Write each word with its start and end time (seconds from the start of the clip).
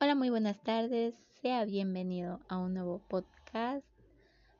Hola, 0.00 0.14
muy 0.14 0.30
buenas 0.30 0.62
tardes. 0.62 1.16
Sea 1.40 1.64
bienvenido 1.64 2.38
a 2.48 2.58
un 2.58 2.74
nuevo 2.74 3.00
podcast. 3.08 3.84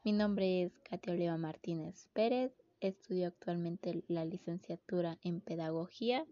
Mi 0.02 0.10
nombre 0.10 0.64
es 0.64 0.72
Katia 0.80 1.12
Oliva 1.12 1.36
Martínez 1.36 2.08
Pérez. 2.12 2.52
Estudio 2.80 3.28
actualmente 3.28 4.02
la 4.08 4.24
licenciatura 4.24 5.18
en 5.22 5.40
Pedagogía. 5.40 6.26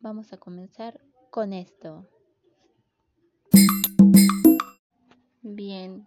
Vamos 0.00 0.34
a 0.34 0.36
comenzar 0.36 1.00
con 1.30 1.54
esto. 1.54 2.06
Bien, 5.40 6.06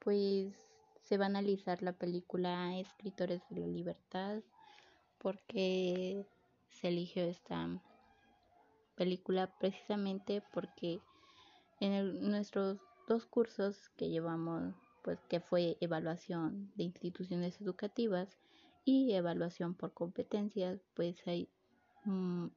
pues 0.00 0.65
se 1.06 1.18
va 1.18 1.24
a 1.24 1.28
analizar 1.28 1.82
la 1.82 1.92
película 1.92 2.76
Escritores 2.78 3.40
de 3.48 3.60
la 3.60 3.66
Libertad 3.68 4.42
porque 5.18 6.26
se 6.68 6.88
eligió 6.88 7.22
esta 7.24 7.80
película 8.96 9.56
precisamente 9.58 10.42
porque 10.52 11.00
en 11.78 12.28
nuestros 12.28 12.78
dos 13.06 13.24
cursos 13.26 13.88
que 13.96 14.08
llevamos, 14.08 14.74
pues 15.04 15.20
que 15.28 15.38
fue 15.38 15.76
evaluación 15.80 16.72
de 16.74 16.84
instituciones 16.84 17.60
educativas 17.60 18.36
y 18.84 19.12
evaluación 19.12 19.74
por 19.74 19.92
competencias, 19.92 20.80
pues 20.94 21.16
hay 21.26 21.48
mm, 22.04 22.48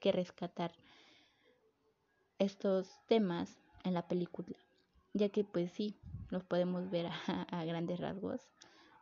que 0.00 0.12
rescatar 0.12 0.72
estos 2.38 3.00
temas 3.06 3.58
en 3.84 3.94
la 3.94 4.06
película, 4.06 4.56
ya 5.12 5.28
que 5.28 5.44
pues 5.44 5.72
sí, 5.72 5.96
los 6.30 6.44
podemos 6.44 6.90
ver 6.90 7.06
a, 7.50 7.64
grandes 7.64 8.00
rasgos 8.00 8.40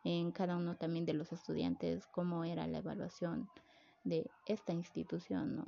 en 0.05 0.33
cada 0.33 0.57
uno 0.57 0.77
también 0.77 1.05
de 1.05 1.15
los 1.15 1.33
estudiantes, 1.33 2.07
cómo 2.07 2.45
era 2.45 2.67
la 2.67 2.79
evaluación 2.79 3.49
de 4.05 4.31
esta 4.47 4.73
institución. 4.73 5.65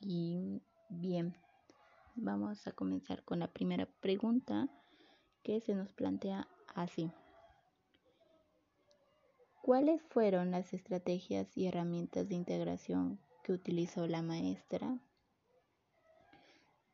Y 0.00 0.62
bien, 0.88 1.34
vamos 2.14 2.66
a 2.66 2.72
comenzar 2.72 3.24
con 3.24 3.40
la 3.40 3.48
primera 3.48 3.86
pregunta 4.00 4.68
que 5.42 5.60
se 5.60 5.74
nos 5.74 5.92
plantea 5.92 6.46
así. 6.74 7.10
¿Cuáles 9.62 10.02
fueron 10.02 10.50
las 10.50 10.72
estrategias 10.72 11.56
y 11.56 11.66
herramientas 11.66 12.28
de 12.28 12.34
integración 12.34 13.18
que 13.42 13.52
utilizó 13.52 14.06
la 14.06 14.22
maestra? 14.22 14.98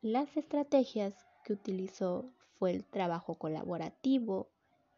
Las 0.03 0.37
estrategias 0.37 1.15
que 1.47 1.53
utilizó 1.53 2.29
fue 2.59 2.73
el 2.73 2.85
trabajo 2.85 3.37
colaborativo, 3.37 4.49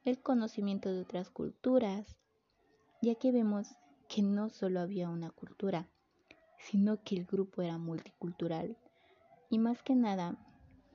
el 0.04 0.18
conocimiento 0.18 0.90
de 0.90 1.02
otras 1.02 1.28
culturas, 1.28 2.16
ya 3.02 3.16
que 3.16 3.32
vemos 3.32 3.76
que 4.08 4.22
no 4.22 4.48
solo 4.48 4.80
había 4.80 5.10
una 5.10 5.30
cultura, 5.30 5.90
sino 6.56 7.02
que 7.04 7.16
el 7.16 7.26
grupo 7.26 7.60
era 7.60 7.76
multicultural. 7.76 8.78
Y 9.50 9.58
más 9.58 9.82
que 9.82 9.94
nada, 9.94 10.38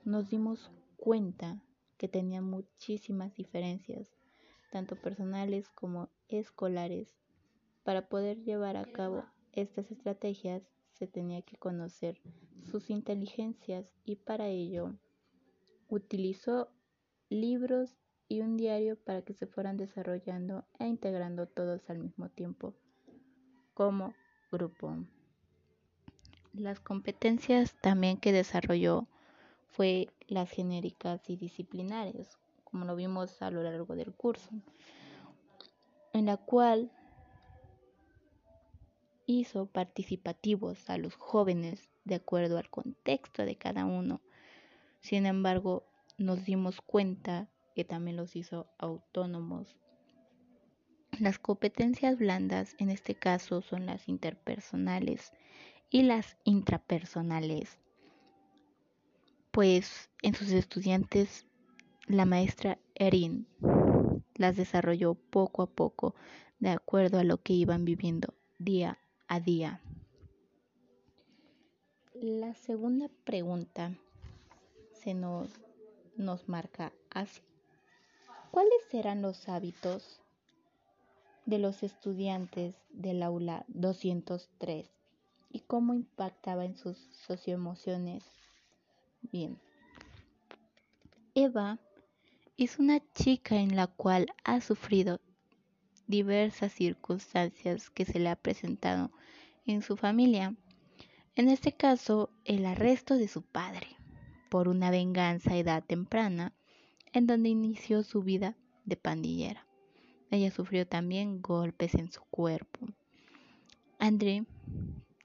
nos 0.03 0.31
dimos 0.31 0.71
cuenta 0.97 1.61
que 1.97 2.07
tenía 2.07 2.41
muchísimas 2.41 3.35
diferencias, 3.35 4.07
tanto 4.71 4.95
personales 4.95 5.69
como 5.69 6.09
escolares. 6.29 7.13
Para 7.83 8.09
poder 8.09 8.43
llevar 8.43 8.75
a 8.75 8.91
cabo 8.91 9.23
estas 9.51 9.91
estrategias 9.91 10.63
se 10.93 11.05
tenía 11.05 11.43
que 11.43 11.57
conocer 11.57 12.19
sus 12.71 12.89
inteligencias 12.89 13.85
y 14.03 14.15
para 14.15 14.47
ello 14.47 14.95
utilizó 15.93 16.69
libros 17.29 17.95
y 18.27 18.41
un 18.41 18.57
diario 18.57 18.97
para 18.97 19.21
que 19.21 19.33
se 19.33 19.45
fueran 19.45 19.77
desarrollando 19.77 20.65
e 20.79 20.87
integrando 20.87 21.47
todos 21.47 21.87
al 21.89 21.99
mismo 21.99 22.29
tiempo 22.29 22.73
como 23.75 24.15
grupo. 24.51 24.97
Las 26.53 26.79
competencias 26.79 27.75
también 27.81 28.17
que 28.17 28.31
desarrolló 28.31 29.07
fue 29.69 30.09
las 30.27 30.49
genéricas 30.49 31.29
y 31.29 31.35
disciplinares, 31.35 32.37
como 32.63 32.85
lo 32.85 32.95
vimos 32.95 33.41
a 33.43 33.51
lo 33.51 33.61
largo 33.61 33.95
del 33.95 34.13
curso, 34.13 34.49
en 36.13 36.25
la 36.25 36.37
cual 36.37 36.91
hizo 39.27 39.67
participativos 39.67 40.89
a 40.89 40.97
los 40.97 41.15
jóvenes 41.15 41.89
de 42.03 42.15
acuerdo 42.15 42.57
al 42.57 42.69
contexto 42.69 43.45
de 43.45 43.55
cada 43.55 43.85
uno. 43.85 44.21
Sin 45.03 45.25
embargo, 45.25 45.83
nos 46.17 46.45
dimos 46.45 46.81
cuenta 46.81 47.49
que 47.75 47.83
también 47.83 48.17
los 48.17 48.35
hizo 48.35 48.67
autónomos. 48.77 49.75
Las 51.19 51.39
competencias 51.39 52.17
blandas 52.17 52.75
en 52.79 52.89
este 52.89 53.15
caso 53.15 53.61
son 53.61 53.85
las 53.85 54.07
interpersonales 54.09 55.31
y 55.89 56.03
las 56.03 56.37
intrapersonales. 56.43 57.79
Pues 59.51 60.09
en 60.21 60.33
sus 60.33 60.51
estudiantes 60.51 61.45
la 62.07 62.25
maestra 62.25 62.79
Erin 62.95 63.47
las 64.35 64.55
desarrolló 64.55 65.15
poco 65.15 65.61
a 65.61 65.67
poco 65.67 66.15
de 66.59 66.69
acuerdo 66.69 67.19
a 67.19 67.23
lo 67.23 67.37
que 67.41 67.53
iban 67.53 67.85
viviendo 67.85 68.33
día 68.57 68.97
a 69.27 69.39
día. 69.39 69.81
La 72.13 72.53
segunda 72.55 73.09
pregunta 73.25 73.91
se 74.93 75.13
nos, 75.13 75.49
nos 76.15 76.47
marca 76.47 76.93
así. 77.09 77.41
¿Cuáles 78.51 78.83
serán 78.89 79.21
los 79.21 79.49
hábitos 79.49 80.21
de 81.45 81.59
los 81.59 81.83
estudiantes 81.83 82.75
del 82.91 83.23
aula 83.23 83.65
203 83.67 84.89
y 85.51 85.59
cómo 85.59 85.93
impactaba 85.93 86.65
en 86.65 86.75
sus 86.75 86.97
socioemociones. 87.27 88.23
Bien. 89.21 89.59
Eva 91.35 91.79
es 92.57 92.79
una 92.79 93.01
chica 93.13 93.55
en 93.57 93.75
la 93.75 93.87
cual 93.87 94.27
ha 94.43 94.61
sufrido 94.61 95.19
diversas 96.07 96.73
circunstancias 96.73 97.89
que 97.89 98.05
se 98.05 98.19
le 98.19 98.29
ha 98.29 98.35
presentado 98.35 99.11
en 99.65 99.81
su 99.81 99.97
familia. 99.97 100.55
En 101.35 101.49
este 101.49 101.71
caso, 101.71 102.29
el 102.45 102.65
arresto 102.65 103.17
de 103.17 103.27
su 103.27 103.41
padre 103.41 103.87
por 104.53 104.67
una 104.67 104.91
venganza 104.91 105.53
a 105.53 105.57
edad 105.57 105.83
temprana, 105.83 106.53
en 107.11 107.25
donde 107.25 107.49
inició 107.49 108.03
su 108.03 108.21
vida 108.21 108.55
de 108.85 108.95
pandillera. 108.95 109.65
Ella 110.29 110.51
sufrió 110.51 110.85
también 110.85 111.41
golpes 111.41 111.95
en 111.95 112.11
su 112.11 112.21
cuerpo. 112.25 112.85
André 113.97 114.45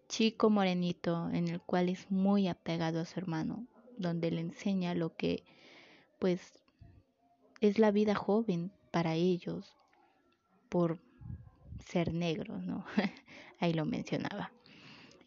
chico 0.09 0.49
morenito 0.49 1.29
en 1.29 1.49
el 1.49 1.61
cual 1.61 1.91
es 1.91 2.11
muy 2.11 2.49
apegado 2.49 3.01
a 3.01 3.05
su 3.05 3.21
hermano, 3.21 3.67
donde 3.99 4.31
le 4.31 4.41
enseña 4.41 4.95
lo 4.95 5.15
que 5.15 5.45
pues 6.19 6.65
es 7.61 7.79
la 7.79 7.91
vida 7.91 8.15
joven 8.15 8.73
para 8.91 9.13
ellos 9.13 9.77
por 10.71 11.01
ser 11.85 12.15
negros, 12.15 12.63
¿no? 12.63 12.87
Ahí 13.61 13.75
lo 13.75 13.85
mencionaba. 13.85 14.53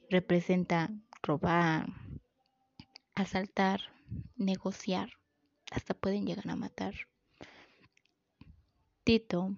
Representa 0.10 0.90
robar, 1.22 1.86
asaltar, 3.22 3.82
negociar, 4.36 5.10
hasta 5.72 5.94
pueden 5.94 6.26
llegar 6.26 6.50
a 6.50 6.56
matar. 6.56 6.94
Tito 9.04 9.56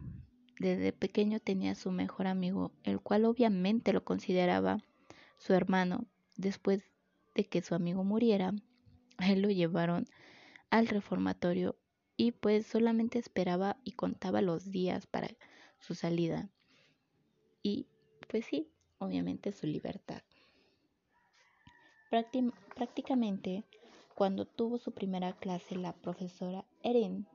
desde 0.59 0.94
pequeño 0.94 1.40
tenía 1.40 1.75
su 1.75 1.91
mejor 1.91 2.28
amigo, 2.28 2.72
el 2.84 3.01
cual 3.01 3.25
obviamente 3.25 3.91
lo 3.91 4.03
consideraba 4.03 4.84
su 5.38 5.53
hermano, 5.53 6.06
después 6.38 6.84
de 7.35 7.44
que 7.46 7.62
su 7.62 7.75
amigo 7.75 8.03
muriera, 8.03 8.53
él 9.19 9.41
lo 9.41 9.50
llevaron 9.50 10.07
al 10.69 10.88
reformatorio 10.88 11.75
y 12.16 12.31
pues 12.31 12.66
solamente 12.66 13.19
esperaba 13.19 13.78
y 13.84 13.94
contaba 13.94 14.41
los 14.41 14.72
días 14.72 15.07
para 15.07 15.30
su 15.80 15.95
salida. 15.95 16.50
Y 17.62 17.88
pues 18.27 18.45
sí, 18.45 18.71
obviamente 19.00 19.51
su 19.51 19.68
libertad. 19.68 20.21
Prácticamente 22.75 23.63
cuando 24.15 24.45
tuvo 24.45 24.77
su 24.77 24.92
primera 24.92 25.33
clase 25.33 25.75
la 25.75 25.94
profesora 25.94 26.65
Erin 26.83 27.27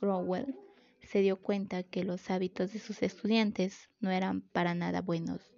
Rowell 0.00 0.56
se 1.02 1.20
dio 1.20 1.36
cuenta 1.36 1.82
que 1.82 2.04
los 2.04 2.30
hábitos 2.30 2.72
de 2.72 2.78
sus 2.78 3.02
estudiantes 3.02 3.90
no 4.00 4.10
eran 4.10 4.40
para 4.40 4.74
nada 4.74 5.00
buenos 5.00 5.52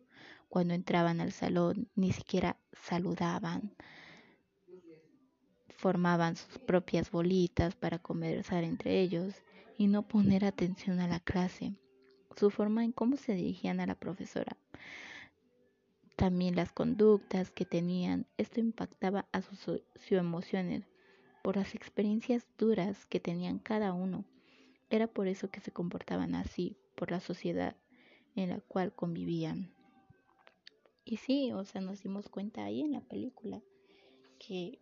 cuando 0.49 0.75
entraban 0.75 1.21
al 1.21 1.32
salón 1.32 1.88
ni 1.97 2.12
siquiera 2.12 2.56
saludaban. 2.73 3.75
Formaban 5.76 6.37
sus 6.37 6.59
propias 6.59 7.11
bolitas 7.11 7.75
para 7.75 7.99
conversar 7.99 8.62
entre 8.62 9.00
ellos 9.00 9.35
y 9.76 9.88
no 9.88 10.06
poner 10.06 10.44
atención 10.44 11.00
a 11.00 11.09
la 11.09 11.19
clase. 11.19 11.75
Su 12.37 12.50
forma 12.50 12.85
en 12.85 12.93
cómo 12.93 13.17
se 13.17 13.35
dirigían 13.35 13.81
a 13.81 13.87
la 13.87 13.97
profesora. 13.97 14.56
También 16.25 16.56
las 16.56 16.73
conductas 16.73 17.50
que 17.50 17.67
tenían. 17.67 18.25
Esto 18.38 18.59
impactaba 18.59 19.26
a 19.32 19.43
sus 19.43 19.82
emociones 20.11 20.88
por 21.43 21.56
las 21.56 21.75
experiencias 21.75 22.47
duras 22.56 23.05
que 23.05 23.21
tenían 23.21 23.59
cada 23.59 23.93
uno. 23.93 24.25
Era 24.88 25.06
por 25.06 25.29
eso 25.29 25.50
que 25.50 25.61
se 25.61 25.71
comportaban 25.71 26.35
así, 26.35 26.79
por 26.94 27.11
la 27.11 27.21
sociedad 27.21 27.76
en 28.37 28.49
la 28.49 28.61
cual 28.61 28.94
convivían. 28.94 29.71
Y 31.05 31.19
sí, 31.19 31.53
o 31.53 31.62
sea, 31.67 31.82
nos 31.82 32.03
dimos 32.03 32.31
cuenta 32.31 32.65
ahí 32.65 32.81
en 32.81 32.93
la 32.93 33.03
película 33.03 33.61
que 34.38 34.79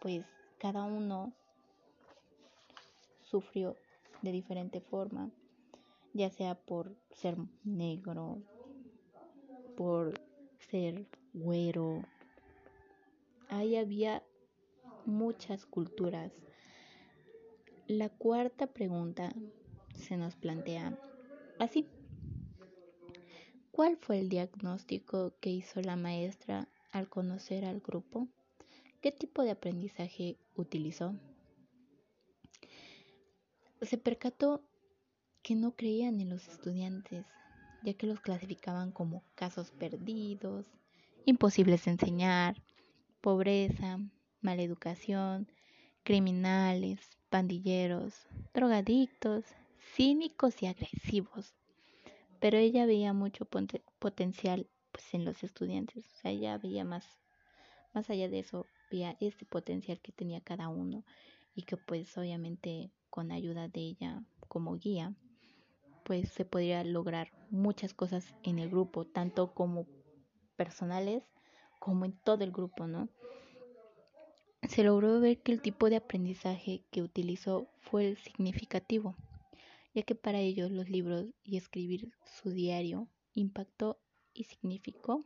pues 0.00 0.24
cada 0.58 0.82
uno 0.82 1.32
sufrió 3.20 3.76
de 4.22 4.32
diferente 4.32 4.80
forma, 4.80 5.30
ya 6.14 6.30
sea 6.30 6.56
por 6.56 6.96
ser 7.12 7.36
negro, 7.62 8.42
por 9.76 10.20
ser 10.70 11.06
güero. 11.32 12.02
Ahí 13.48 13.76
había 13.76 14.22
muchas 15.04 15.66
culturas. 15.66 16.32
La 17.86 18.08
cuarta 18.08 18.68
pregunta 18.68 19.32
se 19.94 20.16
nos 20.16 20.36
plantea 20.36 20.96
así. 21.58 21.88
¿Cuál 23.72 23.96
fue 23.96 24.20
el 24.20 24.28
diagnóstico 24.28 25.32
que 25.40 25.50
hizo 25.50 25.80
la 25.80 25.96
maestra 25.96 26.68
al 26.92 27.08
conocer 27.08 27.64
al 27.64 27.80
grupo? 27.80 28.28
¿Qué 29.00 29.10
tipo 29.10 29.42
de 29.42 29.52
aprendizaje 29.52 30.36
utilizó? 30.54 31.14
Se 33.80 33.96
percató 33.96 34.62
que 35.42 35.54
no 35.54 35.74
creían 35.74 36.20
en 36.20 36.28
los 36.28 36.46
estudiantes, 36.48 37.26
ya 37.82 37.94
que 37.94 38.06
los 38.06 38.20
clasificaban 38.20 38.92
como 38.92 39.22
casos 39.34 39.70
perdidos, 39.70 40.66
imposibles 41.24 41.84
de 41.84 41.92
enseñar, 41.92 42.62
pobreza, 43.20 43.98
mala 44.40 44.62
educación, 44.62 45.48
criminales, 46.02 46.98
pandilleros, 47.28 48.14
drogadictos, 48.54 49.44
cínicos 49.94 50.62
y 50.62 50.66
agresivos. 50.66 51.54
Pero 52.40 52.58
ella 52.58 52.86
veía 52.86 53.12
mucho 53.12 53.46
potencial 53.98 54.66
pues, 54.92 55.14
en 55.14 55.24
los 55.24 55.42
estudiantes, 55.44 56.06
o 56.06 56.16
sea, 56.20 56.30
ella 56.30 56.58
veía 56.58 56.84
más, 56.84 57.04
más 57.92 58.08
allá 58.10 58.28
de 58.28 58.40
eso, 58.40 58.66
veía 58.90 59.16
este 59.20 59.44
potencial 59.44 60.00
que 60.00 60.12
tenía 60.12 60.40
cada 60.40 60.68
uno 60.68 61.04
y 61.54 61.62
que 61.62 61.76
pues 61.76 62.16
obviamente 62.16 62.90
con 63.10 63.32
ayuda 63.32 63.68
de 63.68 63.80
ella 63.80 64.22
como 64.48 64.76
guía, 64.78 65.14
pues 66.10 66.28
se 66.30 66.44
podría 66.44 66.82
lograr 66.82 67.30
muchas 67.50 67.94
cosas 67.94 68.34
en 68.42 68.58
el 68.58 68.68
grupo, 68.68 69.04
tanto 69.04 69.54
como 69.54 69.86
personales 70.56 71.22
como 71.78 72.04
en 72.04 72.18
todo 72.24 72.42
el 72.42 72.50
grupo, 72.50 72.88
¿no? 72.88 73.08
Se 74.68 74.82
logró 74.82 75.20
ver 75.20 75.40
que 75.40 75.52
el 75.52 75.62
tipo 75.62 75.88
de 75.88 75.94
aprendizaje 75.94 76.82
que 76.90 77.02
utilizó 77.02 77.68
fue 77.78 78.08
el 78.08 78.16
significativo, 78.16 79.14
ya 79.94 80.02
que 80.02 80.16
para 80.16 80.40
ellos 80.40 80.72
los 80.72 80.90
libros 80.90 81.26
y 81.44 81.56
escribir 81.56 82.12
su 82.40 82.50
diario 82.50 83.06
impactó 83.34 84.00
y 84.34 84.42
significó 84.42 85.24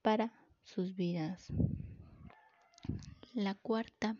para 0.00 0.32
sus 0.62 0.94
vidas. 0.94 1.48
La 3.34 3.56
cuarta, 3.56 4.16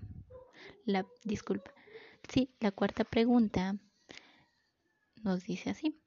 la 0.84 1.06
disculpa, 1.22 1.70
sí, 2.28 2.50
la 2.58 2.72
cuarta 2.72 3.04
pregunta 3.04 3.78
nos 5.24 5.44
dice 5.44 5.70
así. 5.70 5.98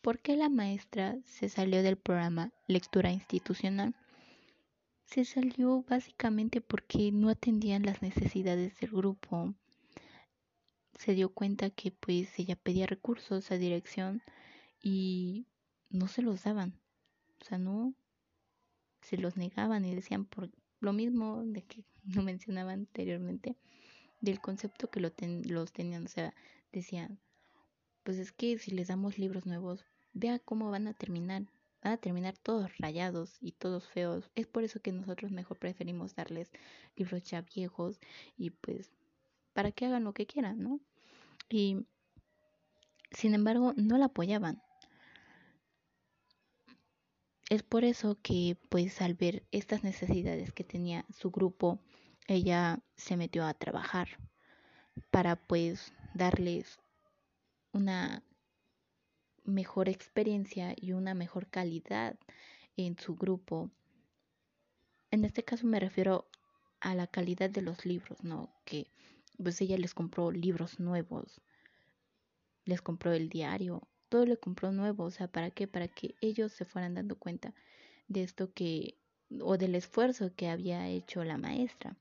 ¿Por 0.00 0.20
qué 0.20 0.36
la 0.36 0.48
maestra 0.48 1.18
se 1.24 1.48
salió 1.48 1.82
del 1.82 1.96
programa 1.96 2.52
Lectura 2.66 3.10
Institucional? 3.12 3.94
Se 5.04 5.24
salió 5.24 5.82
básicamente 5.82 6.60
porque 6.60 7.12
no 7.12 7.28
atendían 7.30 7.82
las 7.82 8.02
necesidades 8.02 8.78
del 8.80 8.90
grupo. 8.90 9.54
Se 10.98 11.14
dio 11.14 11.30
cuenta 11.30 11.70
que 11.70 11.90
pues 11.90 12.38
ella 12.38 12.56
pedía 12.56 12.86
recursos 12.86 13.50
a 13.50 13.58
dirección 13.58 14.22
y 14.82 15.46
no 15.90 16.08
se 16.08 16.22
los 16.22 16.44
daban. 16.44 16.78
O 17.40 17.44
sea, 17.44 17.58
no 17.58 17.94
se 19.00 19.16
los 19.16 19.36
negaban 19.36 19.84
y 19.84 19.94
decían 19.94 20.24
por 20.24 20.50
lo 20.80 20.92
mismo 20.92 21.42
de 21.44 21.62
que 21.62 21.84
no 22.04 22.22
mencionaba 22.22 22.72
anteriormente 22.72 23.56
del 24.20 24.40
concepto 24.40 24.90
que 24.90 25.00
lo 25.00 25.12
los 25.44 25.72
tenían, 25.72 26.04
o 26.06 26.08
sea, 26.08 26.34
decían, 26.72 27.20
pues 28.08 28.16
es 28.16 28.32
que 28.32 28.56
si 28.58 28.70
les 28.70 28.88
damos 28.88 29.18
libros 29.18 29.44
nuevos, 29.44 29.84
vea 30.14 30.38
cómo 30.38 30.70
van 30.70 30.86
a 30.86 30.94
terminar, 30.94 31.42
van 31.82 31.92
a 31.92 31.96
terminar 31.98 32.38
todos 32.38 32.74
rayados 32.78 33.36
y 33.38 33.52
todos 33.52 33.86
feos. 33.86 34.30
Es 34.34 34.46
por 34.46 34.64
eso 34.64 34.80
que 34.80 34.92
nosotros 34.92 35.30
mejor 35.30 35.58
preferimos 35.58 36.14
darles 36.14 36.50
libros 36.96 37.22
ya 37.24 37.42
viejos 37.42 38.00
y 38.38 38.48
pues 38.48 38.90
para 39.52 39.72
que 39.72 39.84
hagan 39.84 40.04
lo 40.04 40.14
que 40.14 40.24
quieran, 40.24 40.62
¿no? 40.62 40.80
Y 41.50 41.84
sin 43.10 43.34
embargo, 43.34 43.74
no 43.76 43.98
la 43.98 44.06
apoyaban. 44.06 44.62
Es 47.50 47.62
por 47.62 47.84
eso 47.84 48.16
que 48.22 48.56
pues 48.70 49.02
al 49.02 49.12
ver 49.12 49.44
estas 49.52 49.84
necesidades 49.84 50.54
que 50.54 50.64
tenía 50.64 51.04
su 51.14 51.30
grupo, 51.30 51.78
ella 52.26 52.80
se 52.96 53.18
metió 53.18 53.44
a 53.44 53.52
trabajar 53.52 54.08
para 55.10 55.36
pues 55.36 55.92
darles 56.14 56.80
una 57.78 58.22
mejor 59.44 59.88
experiencia 59.88 60.74
y 60.76 60.92
una 60.92 61.14
mejor 61.14 61.46
calidad 61.48 62.18
en 62.76 62.98
su 62.98 63.14
grupo. 63.14 63.70
En 65.10 65.24
este 65.24 65.44
caso 65.44 65.66
me 65.66 65.80
refiero 65.80 66.28
a 66.80 66.94
la 66.94 67.06
calidad 67.06 67.48
de 67.48 67.62
los 67.62 67.86
libros, 67.86 68.22
¿no? 68.24 68.52
Que 68.64 68.90
pues 69.42 69.60
ella 69.60 69.78
les 69.78 69.94
compró 69.94 70.32
libros 70.32 70.80
nuevos, 70.80 71.40
les 72.64 72.82
compró 72.82 73.12
el 73.12 73.28
diario, 73.28 73.88
todo 74.08 74.26
le 74.26 74.36
compró 74.36 74.72
nuevo, 74.72 75.04
o 75.04 75.10
sea, 75.10 75.28
¿para 75.28 75.50
qué? 75.50 75.68
Para 75.68 75.88
que 75.88 76.16
ellos 76.20 76.52
se 76.52 76.64
fueran 76.64 76.94
dando 76.94 77.16
cuenta 77.16 77.54
de 78.08 78.24
esto 78.24 78.52
que, 78.52 78.98
o 79.40 79.56
del 79.56 79.76
esfuerzo 79.76 80.34
que 80.34 80.48
había 80.48 80.88
hecho 80.88 81.22
la 81.24 81.38
maestra. 81.38 81.96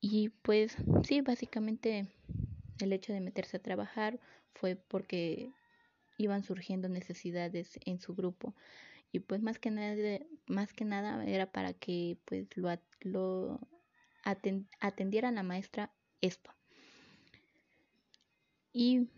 Y 0.00 0.28
pues 0.28 0.76
sí, 1.02 1.20
básicamente 1.22 2.06
el 2.80 2.92
hecho 2.92 3.12
de 3.12 3.20
meterse 3.20 3.56
a 3.56 3.62
trabajar 3.62 4.20
fue 4.54 4.76
porque 4.76 5.50
iban 6.18 6.44
surgiendo 6.44 6.88
necesidades 6.88 7.78
en 7.84 8.00
su 8.00 8.14
grupo. 8.14 8.54
Y 9.12 9.20
pues 9.20 9.42
más 9.42 9.58
que 9.58 9.70
nada 9.70 10.20
más 10.46 10.72
que 10.72 10.84
nada 10.84 11.24
era 11.24 11.52
para 11.52 11.72
que 11.72 12.18
pues 12.24 12.46
lo, 12.56 12.68
lo 13.00 13.60
atendiera 14.80 15.30
la 15.30 15.42
maestra 15.42 15.92
esto. 16.20 16.50
Y 18.72 19.08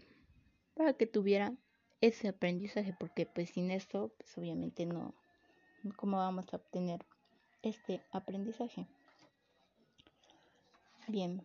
para 0.75 0.93
que 0.93 1.07
tuviera 1.07 1.55
ese 2.01 2.29
aprendizaje 2.29 2.95
porque 2.99 3.25
pues 3.27 3.51
sin 3.51 3.71
esto 3.71 4.13
pues 4.19 4.37
obviamente 4.37 4.85
no 4.85 5.15
cómo 5.97 6.19
vamos 6.19 6.53
a 6.53 6.57
obtener 6.57 7.07
este 7.63 8.03
aprendizaje 8.13 8.87
bien 11.09 11.43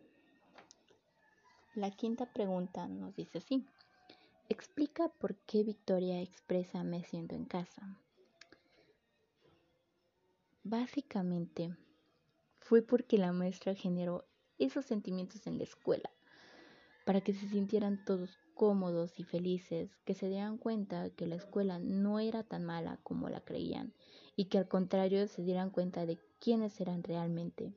la 1.75 1.91
quinta 1.91 2.25
pregunta 2.25 2.87
nos 2.87 3.15
dice 3.15 3.39
así 3.39 3.65
explica 4.49 5.09
por 5.09 5.35
qué 5.35 5.63
Victoria 5.63 6.21
expresa 6.21 6.83
me 6.83 7.03
siento 7.03 7.35
en 7.35 7.45
casa 7.45 7.97
básicamente 10.63 11.75
fue 12.59 12.81
porque 12.81 13.17
la 13.17 13.31
maestra 13.31 13.75
generó 13.75 14.25
esos 14.59 14.85
sentimientos 14.85 15.47
en 15.47 15.57
la 15.57 15.63
escuela 15.63 16.09
para 17.05 17.21
que 17.21 17.33
se 17.33 17.47
sintieran 17.47 18.03
todos 18.05 18.37
cómodos 18.53 19.19
y 19.19 19.23
felices, 19.23 19.89
que 20.05 20.13
se 20.13 20.29
dieran 20.29 20.57
cuenta 20.57 21.09
que 21.09 21.25
la 21.25 21.35
escuela 21.35 21.79
no 21.79 22.19
era 22.19 22.43
tan 22.43 22.63
mala 22.63 22.99
como 23.03 23.27
la 23.27 23.41
creían 23.41 23.91
y 24.35 24.45
que 24.45 24.59
al 24.59 24.67
contrario 24.67 25.27
se 25.27 25.41
dieran 25.41 25.71
cuenta 25.71 26.05
de 26.05 26.19
quiénes 26.39 26.79
eran 26.79 27.03
realmente. 27.03 27.73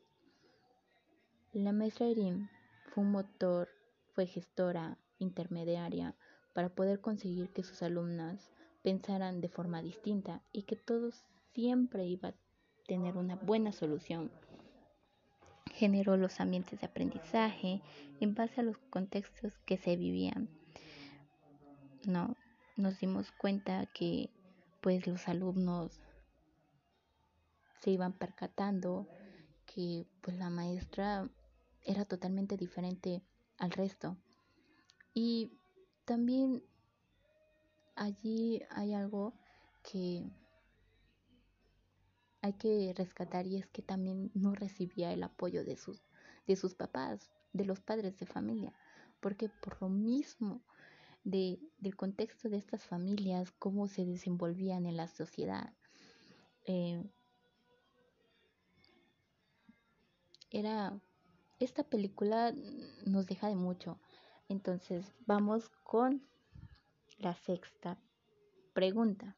La 1.52 1.72
maestra 1.72 2.06
Erin 2.06 2.50
fue 2.90 3.02
un 3.02 3.12
motor, 3.12 3.68
fue 4.14 4.26
gestora, 4.26 4.98
intermediaria, 5.18 6.14
para 6.52 6.68
poder 6.68 7.00
conseguir 7.00 7.50
que 7.50 7.62
sus 7.62 7.82
alumnas 7.82 8.50
pensaran 8.82 9.40
de 9.40 9.48
forma 9.48 9.82
distinta 9.82 10.42
y 10.52 10.62
que 10.62 10.76
todos 10.76 11.24
siempre 11.52 12.06
iba 12.06 12.30
a 12.30 12.34
tener 12.86 13.16
una 13.16 13.36
buena 13.36 13.72
solución. 13.72 14.30
Generó 15.72 16.16
los 16.16 16.40
ambientes 16.40 16.80
de 16.80 16.86
aprendizaje 16.86 17.80
en 18.20 18.34
base 18.34 18.60
a 18.60 18.64
los 18.64 18.78
contextos 18.90 19.52
que 19.66 19.76
se 19.76 19.96
vivían 19.96 20.48
no 22.06 22.36
nos 22.76 22.98
dimos 22.98 23.30
cuenta 23.32 23.86
que 23.86 24.30
pues 24.80 25.06
los 25.06 25.28
alumnos 25.28 26.00
se 27.80 27.90
iban 27.90 28.12
percatando 28.12 29.06
que 29.66 30.06
pues 30.20 30.36
la 30.36 30.50
maestra 30.50 31.28
era 31.82 32.04
totalmente 32.04 32.56
diferente 32.56 33.22
al 33.58 33.70
resto 33.70 34.16
y 35.12 35.52
también 36.04 36.62
allí 37.94 38.62
hay 38.70 38.94
algo 38.94 39.34
que 39.82 40.24
hay 42.40 42.52
que 42.54 42.92
rescatar 42.96 43.46
y 43.46 43.56
es 43.56 43.66
que 43.68 43.82
también 43.82 44.30
no 44.34 44.54
recibía 44.54 45.12
el 45.12 45.22
apoyo 45.22 45.64
de 45.64 45.76
sus 45.76 46.02
de 46.46 46.56
sus 46.56 46.74
papás 46.74 47.30
de 47.54 47.64
los 47.64 47.80
padres 47.80 48.18
de 48.18 48.26
familia, 48.26 48.74
porque 49.20 49.48
por 49.48 49.80
lo 49.80 49.88
mismo 49.88 50.60
de, 51.22 51.58
del 51.78 51.96
contexto 51.96 52.50
de 52.50 52.58
estas 52.58 52.84
familias, 52.84 53.52
cómo 53.58 53.86
se 53.86 54.04
desenvolvían 54.04 54.84
en 54.84 54.98
la 54.98 55.08
sociedad. 55.08 55.72
Eh, 56.66 57.02
era 60.50 61.00
esta 61.58 61.84
película 61.84 62.52
nos 63.06 63.26
deja 63.26 63.48
de 63.48 63.56
mucho. 63.56 63.98
Entonces 64.48 65.12
vamos 65.26 65.68
con 65.82 66.26
la 67.18 67.34
sexta 67.34 67.98
pregunta. 68.72 69.36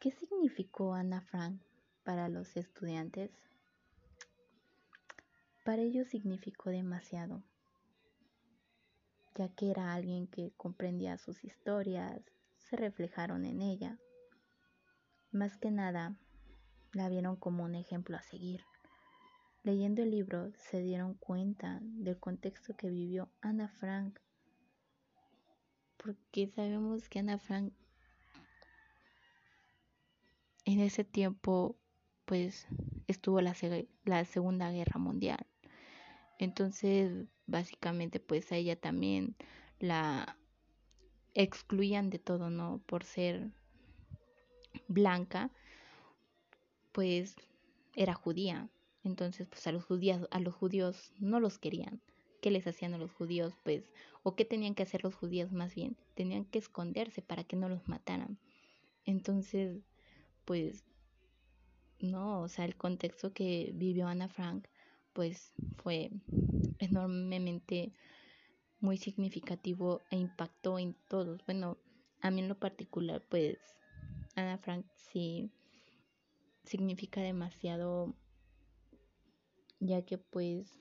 ¿Qué 0.00 0.10
significó 0.10 0.94
Ana 0.94 1.20
Frank 1.20 1.60
para 2.04 2.28
los 2.28 2.56
estudiantes? 2.56 3.30
Para 5.64 5.82
ellos 5.82 6.08
significó 6.08 6.70
demasiado 6.70 7.42
ya 9.36 9.48
que 9.50 9.70
era 9.70 9.92
alguien 9.92 10.26
que 10.26 10.52
comprendía 10.56 11.18
sus 11.18 11.44
historias, 11.44 12.22
se 12.56 12.76
reflejaron 12.76 13.44
en 13.44 13.60
ella. 13.60 13.98
Más 15.30 15.58
que 15.58 15.70
nada, 15.70 16.16
la 16.92 17.08
vieron 17.08 17.36
como 17.36 17.64
un 17.64 17.74
ejemplo 17.74 18.16
a 18.16 18.22
seguir. 18.22 18.64
Leyendo 19.66 20.04
el 20.04 20.12
libro 20.12 20.52
se 20.54 20.80
dieron 20.80 21.14
cuenta 21.14 21.80
del 21.82 22.20
contexto 22.20 22.76
que 22.76 22.88
vivió 22.88 23.32
Ana 23.40 23.66
Frank, 23.66 24.20
porque 25.96 26.46
sabemos 26.46 27.08
que 27.08 27.18
Ana 27.18 27.36
Frank 27.36 27.72
en 30.66 30.78
ese 30.78 31.02
tiempo 31.02 31.74
pues 32.26 32.68
estuvo 33.08 33.40
la, 33.40 33.56
la 34.04 34.24
Segunda 34.24 34.70
Guerra 34.70 35.00
Mundial. 35.00 35.44
Entonces 36.38 37.26
básicamente 37.46 38.20
pues 38.20 38.52
a 38.52 38.56
ella 38.56 38.76
también 38.76 39.34
la 39.80 40.38
excluían 41.34 42.08
de 42.08 42.20
todo, 42.20 42.50
¿no? 42.50 42.80
Por 42.86 43.02
ser 43.02 43.50
blanca, 44.86 45.50
pues 46.92 47.34
era 47.96 48.14
judía. 48.14 48.70
Entonces, 49.06 49.46
pues 49.46 49.66
a 49.66 49.72
los 49.72 49.84
judíos, 49.84 50.26
a 50.30 50.40
los 50.40 50.54
judíos 50.54 51.12
no 51.20 51.38
los 51.38 51.58
querían. 51.58 52.02
¿Qué 52.42 52.50
les 52.50 52.66
hacían 52.66 52.92
a 52.92 52.98
los 52.98 53.12
judíos? 53.12 53.54
Pues, 53.64 53.84
o 54.24 54.34
qué 54.34 54.44
tenían 54.44 54.74
que 54.74 54.82
hacer 54.82 55.04
los 55.04 55.14
judíos 55.14 55.52
más 55.52 55.74
bien, 55.74 55.96
tenían 56.14 56.44
que 56.44 56.58
esconderse 56.58 57.22
para 57.22 57.44
que 57.44 57.56
no 57.56 57.68
los 57.68 57.88
mataran. 57.88 58.38
Entonces, 59.04 59.80
pues, 60.44 60.84
no, 62.00 62.42
o 62.42 62.48
sea, 62.48 62.64
el 62.64 62.76
contexto 62.76 63.32
que 63.32 63.70
vivió 63.74 64.08
Ana 64.08 64.28
Frank, 64.28 64.66
pues 65.12 65.52
fue 65.76 66.10
enormemente 66.78 67.92
muy 68.80 68.96
significativo 68.98 70.02
e 70.10 70.16
impactó 70.16 70.80
en 70.80 70.96
todos. 71.08 71.46
Bueno, 71.46 71.78
a 72.20 72.30
mí 72.32 72.40
en 72.40 72.48
lo 72.48 72.58
particular, 72.58 73.24
pues 73.28 73.58
Ana 74.34 74.58
Frank 74.58 74.84
sí 74.94 75.50
significa 76.64 77.20
demasiado, 77.20 78.16
ya 79.80 80.02
que 80.02 80.18
pues 80.18 80.72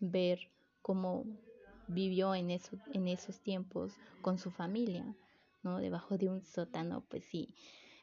ver 0.00 0.50
cómo 0.82 1.24
vivió 1.86 2.34
en, 2.34 2.50
eso, 2.50 2.78
en 2.92 3.08
esos 3.08 3.40
tiempos 3.40 3.92
con 4.22 4.38
su 4.38 4.50
familia, 4.50 5.04
¿no? 5.62 5.78
Debajo 5.78 6.16
de 6.18 6.28
un 6.28 6.42
sótano, 6.42 7.04
pues 7.08 7.24
sí, 7.24 7.54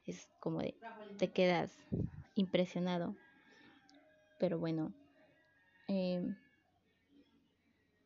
es 0.05 0.27
como 0.39 0.59
de, 0.59 0.75
te 1.17 1.31
quedas 1.31 1.71
impresionado. 2.35 3.15
Pero 4.39 4.59
bueno, 4.59 4.93
eh, 5.87 6.23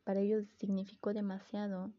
para 0.04 0.20
ellos 0.20 0.46
significó 0.58 1.12
demasiado, 1.12 1.92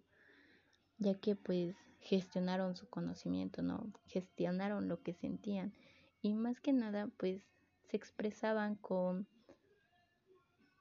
ya 0.97 1.15
que 1.15 1.35
pues 1.35 1.75
gestionaron 1.99 2.75
su 2.75 2.87
conocimiento, 2.89 3.61
¿no? 3.61 3.91
Gestionaron 4.05 4.87
lo 4.87 5.01
que 5.01 5.13
sentían 5.13 5.73
y 6.21 6.33
más 6.33 6.59
que 6.61 6.73
nada 6.73 7.09
pues 7.17 7.41
se 7.89 7.97
expresaban 7.97 8.75
con, 8.75 9.27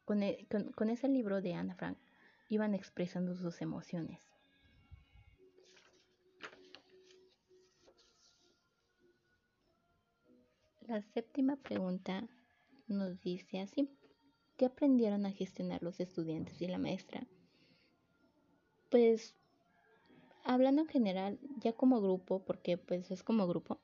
con, 0.06 0.22
e, 0.22 0.46
con 0.74 0.88
ese 0.88 1.08
libro 1.08 1.42
de 1.42 1.52
Ana 1.52 1.74
Frank, 1.74 1.98
iban 2.48 2.74
expresando 2.74 3.36
sus 3.36 3.60
emociones. 3.60 4.20
La 10.86 11.02
séptima 11.02 11.56
pregunta 11.56 12.28
nos 12.86 13.20
dice 13.20 13.60
así. 13.60 13.90
¿Qué 14.56 14.66
aprendieron 14.66 15.26
a 15.26 15.32
gestionar 15.32 15.82
los 15.82 15.98
estudiantes 15.98 16.62
y 16.62 16.68
la 16.68 16.78
maestra? 16.78 17.26
Pues 18.88 19.34
hablando 20.44 20.82
en 20.82 20.88
general, 20.88 21.38
ya 21.58 21.72
como 21.72 22.00
grupo, 22.00 22.38
porque 22.44 22.78
pues 22.78 23.10
es 23.10 23.24
como 23.24 23.48
grupo, 23.48 23.80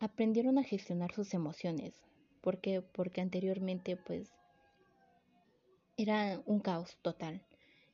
aprendieron 0.00 0.58
a 0.58 0.64
gestionar 0.64 1.12
sus 1.12 1.32
emociones. 1.34 2.02
¿Por 2.40 2.60
qué? 2.60 2.82
Porque 2.82 3.20
anteriormente 3.20 3.96
pues 3.96 4.34
era 5.96 6.42
un 6.46 6.60
caos 6.60 6.96
total. 7.02 7.42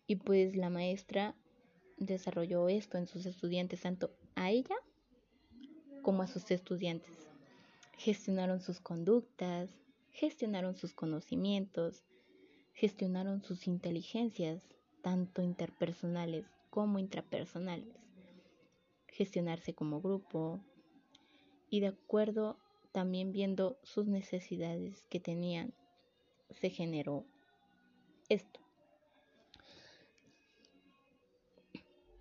Y 0.07 0.17
pues 0.17 0.57
la 0.57 0.71
maestra 0.71 1.35
desarrolló 1.97 2.69
esto 2.69 2.99
en 2.99 3.07
sus 3.07 3.27
estudiantes, 3.27 3.81
tanto 3.81 4.11
a 4.35 4.51
ella 4.51 4.77
como 6.03 6.23
a 6.23 6.27
sus 6.27 6.51
estudiantes. 6.51 7.29
Gestionaron 7.97 8.61
sus 8.61 8.81
conductas, 8.81 9.71
gestionaron 10.11 10.75
sus 10.75 10.93
conocimientos, 10.93 12.03
gestionaron 12.75 13.43
sus 13.43 13.67
inteligencias, 13.67 14.67
tanto 15.03 15.43
interpersonales 15.43 16.47
como 16.71 16.99
intrapersonales, 16.99 17.95
gestionarse 19.09 19.75
como 19.75 20.01
grupo 20.01 20.61
y 21.71 21.81
de 21.81 21.89
acuerdo 21.89 22.57
también 22.93 23.33
viendo 23.33 23.79
sus 23.83 24.07
necesidades 24.07 25.07
que 25.09 25.21
tenían, 25.21 25.73
se 26.51 26.71
generó 26.71 27.25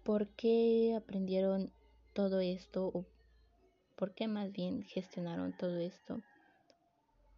¿Por 0.03 0.27
qué 0.29 0.95
aprendieron 0.97 1.71
todo 2.13 2.41
esto? 2.41 2.87
¿O 2.87 3.05
por 3.95 4.13
qué 4.13 4.27
más 4.27 4.51
bien 4.51 4.83
gestionaron 4.83 5.55
todo 5.57 5.77
esto? 5.77 6.21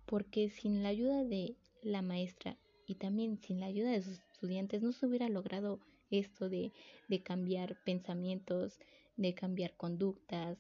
porque 0.06 0.50
sin 0.50 0.84
la 0.84 0.90
ayuda 0.90 1.24
de 1.24 1.56
la 1.82 2.02
maestra 2.02 2.58
y 2.86 2.96
también 2.96 3.40
sin 3.40 3.60
la 3.60 3.68
ayuda 3.68 3.92
de 3.92 4.02
sus 4.02 4.20
estudiantes 4.20 4.82
no 4.82 4.92
se 4.92 5.06
hubiera 5.06 5.30
logrado 5.30 5.80
esto 6.12 6.50
de, 6.50 6.72
cambiar 7.24 7.78
pensamientos, 7.84 8.78
de 9.16 9.34
cambiar 9.34 9.76
conductas, 9.76 10.60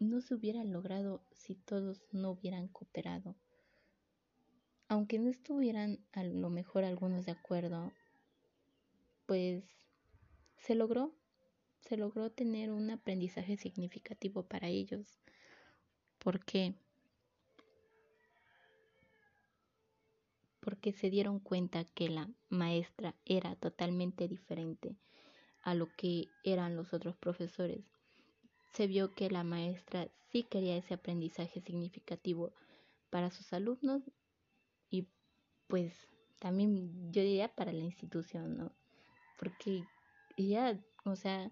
no 0.00 0.20
se 0.20 0.34
hubiera 0.34 0.64
logrado 0.64 1.20
si 1.32 1.54
todos 1.54 2.02
no 2.10 2.32
hubieran 2.32 2.68
cooperado. 2.68 3.36
Aunque 4.94 5.18
no 5.18 5.28
estuvieran 5.28 5.98
a 6.12 6.22
lo 6.22 6.50
mejor 6.50 6.84
algunos 6.84 7.26
de 7.26 7.32
acuerdo, 7.32 7.90
pues 9.26 9.64
se 10.56 10.76
logró, 10.76 11.12
se 11.80 11.96
logró 11.96 12.30
tener 12.30 12.70
un 12.70 12.88
aprendizaje 12.92 13.56
significativo 13.56 14.44
para 14.44 14.68
ellos. 14.68 15.18
¿Por 16.20 16.44
qué? 16.44 16.76
porque 20.60 20.92
se 20.92 21.10
dieron 21.10 21.40
cuenta 21.40 21.84
que 21.84 22.08
la 22.08 22.30
maestra 22.48 23.16
era 23.24 23.56
totalmente 23.56 24.28
diferente 24.28 24.94
a 25.62 25.74
lo 25.74 25.88
que 25.96 26.28
eran 26.44 26.76
los 26.76 26.94
otros 26.94 27.16
profesores. 27.16 27.84
Se 28.72 28.86
vio 28.86 29.12
que 29.12 29.28
la 29.28 29.42
maestra 29.42 30.08
sí 30.30 30.44
quería 30.44 30.76
ese 30.76 30.94
aprendizaje 30.94 31.60
significativo 31.60 32.52
para 33.10 33.30
sus 33.30 33.52
alumnos 33.52 34.04
y 34.90 35.08
pues 35.66 36.08
también 36.38 37.12
yo 37.12 37.22
diría 37.22 37.54
para 37.54 37.72
la 37.72 37.84
institución, 37.84 38.56
¿no? 38.56 38.72
Porque 39.38 39.84
ella, 40.36 40.78
o 41.04 41.16
sea, 41.16 41.50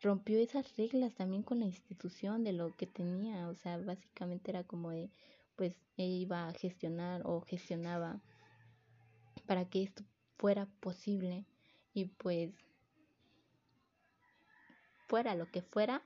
rompió 0.00 0.38
esas 0.38 0.76
reglas 0.76 1.14
también 1.14 1.42
con 1.42 1.60
la 1.60 1.66
institución 1.66 2.44
de 2.44 2.52
lo 2.52 2.76
que 2.76 2.86
tenía, 2.86 3.48
o 3.48 3.54
sea, 3.54 3.78
básicamente 3.78 4.50
era 4.50 4.64
como 4.64 4.90
de, 4.90 5.10
pues 5.56 5.74
ella 5.96 6.14
iba 6.14 6.48
a 6.48 6.52
gestionar 6.52 7.22
o 7.24 7.40
gestionaba 7.42 8.20
para 9.46 9.68
que 9.68 9.82
esto 9.82 10.04
fuera 10.36 10.66
posible 10.80 11.46
y 11.92 12.06
pues 12.06 12.52
fuera 15.06 15.34
lo 15.34 15.50
que 15.50 15.62
fuera 15.62 16.02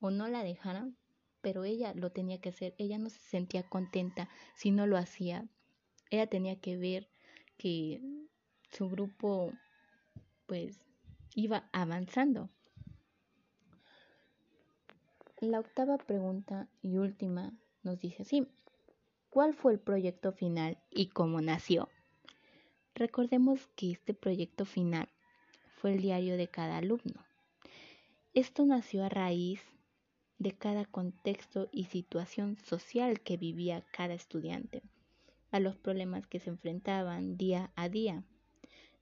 o 0.00 0.10
no 0.10 0.28
la 0.28 0.42
dejaran, 0.42 0.96
pero 1.40 1.64
ella 1.64 1.94
lo 1.94 2.10
tenía 2.10 2.40
que 2.40 2.50
hacer, 2.50 2.74
ella 2.78 2.98
no 2.98 3.10
se 3.10 3.20
sentía 3.20 3.68
contenta 3.68 4.28
si 4.54 4.70
no 4.70 4.86
lo 4.86 4.96
hacía, 4.96 5.46
ella 6.10 6.26
tenía 6.26 6.60
que 6.60 6.76
ver 6.76 7.08
que 7.56 8.00
su 8.70 8.88
grupo 8.88 9.52
pues 10.46 10.80
iba 11.34 11.68
avanzando. 11.72 12.50
La 15.40 15.60
octava 15.60 15.98
pregunta 15.98 16.68
y 16.80 16.96
última 16.96 17.52
nos 17.82 18.00
dice 18.00 18.22
así, 18.22 18.48
¿cuál 19.30 19.54
fue 19.54 19.72
el 19.72 19.80
proyecto 19.80 20.32
final 20.32 20.78
y 20.90 21.08
cómo 21.08 21.40
nació? 21.40 21.88
Recordemos 22.94 23.66
que 23.74 23.90
este 23.90 24.14
proyecto 24.14 24.64
final 24.64 25.08
fue 25.76 25.92
el 25.92 26.00
diario 26.00 26.36
de 26.36 26.48
cada 26.48 26.78
alumno. 26.78 27.26
Esto 28.32 28.64
nació 28.64 29.04
a 29.04 29.08
raíz 29.08 29.60
de 30.38 30.52
cada 30.52 30.84
contexto 30.84 31.68
y 31.72 31.84
situación 31.84 32.56
social 32.56 33.20
que 33.20 33.36
vivía 33.36 33.84
cada 33.92 34.14
estudiante, 34.14 34.82
a 35.54 35.60
los 35.60 35.76
problemas 35.76 36.26
que 36.26 36.40
se 36.40 36.50
enfrentaban 36.50 37.36
día 37.36 37.70
a 37.76 37.88
día. 37.88 38.24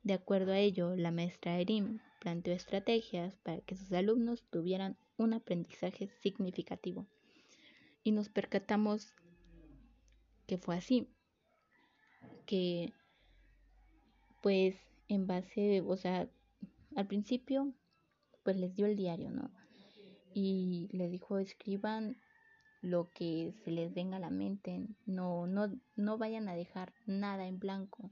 De 0.02 0.12
acuerdo 0.12 0.52
a 0.52 0.59
ello, 0.59 0.94
la 0.97 1.11
maestra 1.11 1.59
Erim 1.59 2.00
planteó 2.21 2.52
estrategias 2.52 3.35
para 3.37 3.62
que 3.62 3.75
sus 3.75 3.90
alumnos 3.92 4.44
tuvieran 4.50 4.99
un 5.16 5.32
aprendizaje 5.32 6.09
significativo. 6.21 7.06
Y 8.04 8.12
nos 8.12 8.28
percatamos 8.28 9.14
que 10.47 10.59
fue 10.59 10.76
así, 10.76 11.09
que 12.44 12.92
pues 14.42 14.76
en 15.09 15.26
base, 15.26 15.80
o 15.80 15.97
sea, 15.97 16.28
al 16.97 17.06
principio 17.06 17.73
pues 18.42 18.59
les 18.59 18.75
dio 18.75 18.85
el 18.85 18.97
diario, 18.97 19.30
¿no? 19.30 19.50
Y 20.35 20.90
les 20.92 21.11
dijo, 21.11 21.38
escriban 21.38 22.18
lo 22.82 23.10
que 23.10 23.54
se 23.64 23.70
les 23.70 23.94
venga 23.94 24.16
a 24.16 24.20
la 24.20 24.30
mente, 24.30 24.86
no, 25.06 25.46
no, 25.46 25.72
no 25.96 26.18
vayan 26.18 26.48
a 26.48 26.54
dejar 26.54 26.92
nada 27.06 27.46
en 27.46 27.58
blanco. 27.58 28.10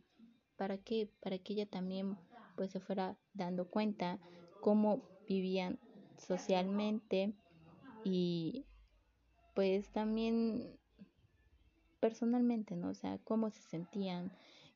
¿Para 0.56 0.78
qué? 0.78 1.10
Para 1.20 1.38
que 1.38 1.52
ella 1.54 1.66
también 1.66 2.16
pues 2.54 2.70
se 2.70 2.80
fuera 2.80 3.18
dando 3.34 3.68
cuenta 3.68 4.18
cómo 4.60 5.02
vivían 5.26 5.78
socialmente 6.18 7.34
y 8.04 8.64
pues 9.54 9.88
también 9.90 10.78
personalmente, 11.98 12.76
¿no? 12.76 12.90
O 12.90 12.94
sea, 12.94 13.18
cómo 13.24 13.50
se 13.50 13.62
sentían, 13.62 14.30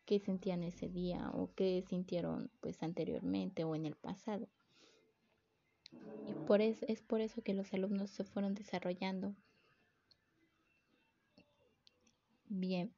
qué 0.07 0.19
sentían 0.19 0.63
ese 0.65 0.89
día 0.89 1.31
o 1.35 1.51
qué 1.55 1.85
sintieron 1.89 2.51
pues 2.61 2.83
anteriormente 2.83 3.65
o 3.65 3.75
en 3.75 3.87
el 3.87 3.95
pasado. 3.95 4.49
Y 6.27 6.33
por 6.47 6.61
eso, 6.61 6.85
es 6.89 7.03
por 7.03 7.21
eso 7.21 7.43
que 7.43 7.55
los 7.55 7.73
alumnos 7.73 8.11
se 8.11 8.25
fueron 8.25 8.55
desarrollando. 8.55 9.35
Bien. 12.57 12.95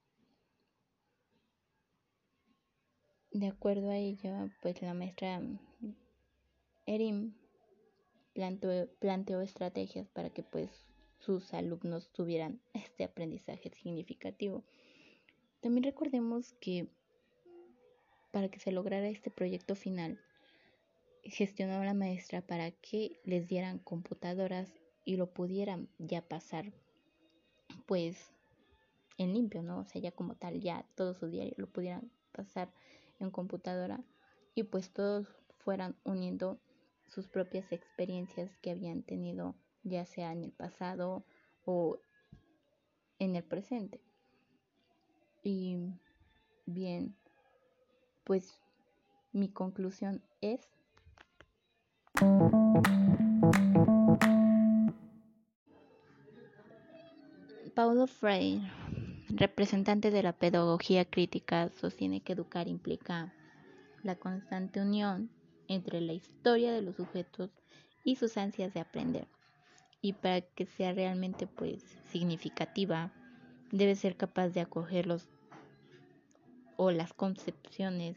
De 3.30 3.46
acuerdo 3.46 3.88
a 3.88 3.96
ello, 3.96 4.50
pues 4.60 4.82
la 4.82 4.92
maestra 4.92 5.40
Erim 6.84 7.32
planteó, 8.34 9.40
estrategias 9.40 10.08
para 10.10 10.28
que 10.28 10.42
pues 10.42 10.70
sus 11.20 11.54
alumnos 11.54 12.10
tuvieran 12.12 12.60
este 12.74 13.04
aprendizaje 13.04 13.70
significativo. 13.70 14.62
También 15.62 15.84
recordemos 15.84 16.52
que 16.60 16.88
para 18.32 18.50
que 18.50 18.60
se 18.60 18.72
lograra 18.72 19.08
este 19.08 19.30
proyecto 19.30 19.74
final, 19.74 20.20
gestionó 21.24 21.82
la 21.82 21.94
maestra 21.94 22.42
para 22.42 22.72
que 22.72 23.18
les 23.24 23.48
dieran 23.48 23.78
computadoras 23.78 24.68
y 25.06 25.16
lo 25.16 25.32
pudieran 25.32 25.88
ya 25.98 26.20
pasar 26.20 26.74
pues 27.86 28.35
en 29.18 29.34
limpio, 29.34 29.62
¿no? 29.62 29.80
O 29.80 29.84
sea, 29.84 30.00
ya 30.00 30.12
como 30.12 30.34
tal, 30.34 30.60
ya 30.60 30.86
todo 30.94 31.14
su 31.14 31.26
diario 31.26 31.54
lo 31.56 31.68
pudieran 31.68 32.10
pasar 32.32 32.72
en 33.18 33.30
computadora 33.30 34.04
y 34.54 34.64
pues 34.64 34.90
todos 34.90 35.26
fueran 35.58 35.96
uniendo 36.04 36.58
sus 37.06 37.28
propias 37.28 37.72
experiencias 37.72 38.56
que 38.58 38.70
habían 38.70 39.02
tenido 39.02 39.54
ya 39.82 40.04
sea 40.04 40.32
en 40.32 40.44
el 40.44 40.52
pasado 40.52 41.24
o 41.64 41.98
en 43.18 43.36
el 43.36 43.44
presente. 43.44 44.00
Y 45.42 45.76
bien, 46.66 47.16
pues 48.24 48.60
mi 49.32 49.48
conclusión 49.48 50.22
es 50.40 50.68
Paulo 57.74 58.06
Freire, 58.06 58.62
representante 59.28 60.10
de 60.10 60.22
la 60.22 60.32
pedagogía 60.32 61.04
crítica, 61.04 61.70
sostiene 61.80 62.20
que 62.20 62.32
educar 62.32 62.68
implica 62.68 63.32
la 64.02 64.16
constante 64.16 64.80
unión 64.80 65.30
entre 65.68 66.00
la 66.00 66.12
historia 66.12 66.72
de 66.72 66.82
los 66.82 66.96
sujetos 66.96 67.50
y 68.04 68.16
sus 68.16 68.36
ansias 68.36 68.72
de 68.72 68.80
aprender 68.80 69.26
y 70.00 70.12
para 70.12 70.40
que 70.40 70.66
sea 70.66 70.92
realmente 70.92 71.46
pues 71.46 71.82
significativa 72.10 73.10
debe 73.72 73.96
ser 73.96 74.16
capaz 74.16 74.50
de 74.50 74.60
acogerlos 74.60 75.28
o 76.76 76.92
las 76.92 77.12
concepciones 77.12 78.16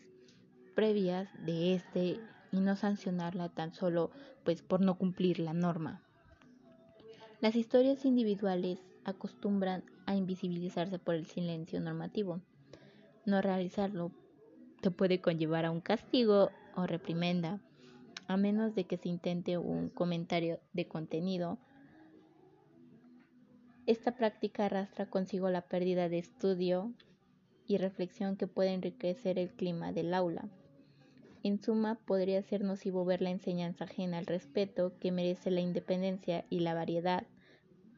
previas 0.76 1.28
de 1.46 1.74
este 1.74 2.20
y 2.52 2.60
no 2.60 2.76
sancionarla 2.76 3.50
tan 3.50 3.74
solo 3.74 4.12
pues 4.44 4.62
por 4.62 4.82
no 4.82 4.98
cumplir 4.98 5.40
la 5.40 5.54
norma. 5.54 6.02
Las 7.42 7.56
historias 7.56 8.06
individuales 8.06 8.80
acostumbran 9.06 9.84
a 10.10 10.16
invisibilizarse 10.16 11.00
por 11.00 11.16
el 11.16 11.26
silencio 11.26 11.80
normativo. 11.80 12.42
No 13.26 13.42
realizarlo 13.42 14.12
te 14.82 14.92
puede 14.92 15.22
conllevar 15.22 15.66
a 15.66 15.72
un 15.72 15.82
castigo 15.82 16.52
o 16.76 16.88
reprimenda, 16.88 17.60
a 18.28 18.38
menos 18.38 18.76
de 18.76 18.86
que 18.86 18.98
se 18.98 19.10
intente 19.10 19.58
un 19.58 19.90
comentario 19.90 20.60
de 20.74 20.88
contenido 20.88 21.60
esta 23.90 24.12
práctica 24.12 24.68
arrastra 24.68 25.08
consigo 25.08 25.50
la 25.50 25.62
pérdida 25.62 26.10
de 26.10 26.20
estudio 26.20 26.94
y 27.66 27.78
reflexión 27.78 28.36
que 28.36 28.46
puede 28.46 28.72
enriquecer 28.72 29.40
el 29.40 29.50
clima 29.50 29.92
del 29.92 30.14
aula. 30.14 30.48
En 31.42 31.60
suma, 31.60 31.96
podría 31.96 32.44
ser 32.44 32.64
nocivo 32.64 33.04
ver 33.04 33.24
la 33.24 33.32
enseñanza 33.32 33.86
ajena 33.86 34.20
al 34.20 34.28
respeto 34.28 34.94
que 35.00 35.12
merece 35.12 35.50
la 35.50 35.62
independencia 35.62 36.46
y 36.52 36.60
la 36.60 36.76
variedad, 36.76 37.26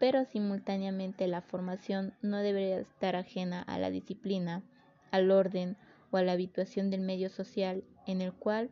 pero 0.02 0.26
simultáneamente 0.26 1.28
la 1.28 1.42
formación 1.42 2.16
no 2.24 2.40
debería 2.40 2.80
estar 2.80 3.16
ajena 3.16 3.62
a 3.62 3.78
la 3.78 3.92
disciplina, 3.92 4.64
al 5.12 5.30
orden 5.30 5.78
o 6.10 6.18
a 6.18 6.24
la 6.24 6.32
habituación 6.32 6.90
del 6.90 7.02
medio 7.02 7.30
social 7.30 7.84
en 8.08 8.22
el 8.22 8.34
cual 8.34 8.72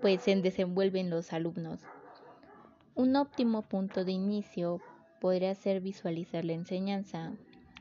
pues 0.00 0.22
se 0.22 0.34
desenvuelven 0.36 1.10
los 1.10 1.34
alumnos. 1.34 1.82
Un 2.94 3.16
óptimo 3.16 3.60
punto 3.60 4.06
de 4.06 4.12
inicio 4.12 4.80
podría 5.20 5.54
ser 5.54 5.82
visualizar 5.82 6.42
la 6.46 6.54
enseñanza 6.54 7.30